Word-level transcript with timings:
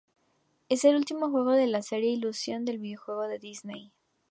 Es 0.67 0.83
el 0.83 0.95
último 0.95 1.29
juego 1.29 1.51
de 1.51 1.67
la 1.67 1.83
serie 1.83 2.09
Illusion 2.09 2.65
de 2.65 2.75
videojuegos 2.79 3.29
de 3.29 3.37
Disney. 3.37 3.91